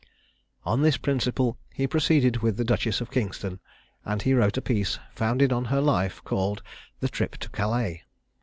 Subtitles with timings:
[0.63, 3.59] On this principle he proceeded with the Duchess of Kingston;
[4.03, 6.63] and he wrote a piece, founded on her life, called
[7.01, 8.01] "The Trip to Calais."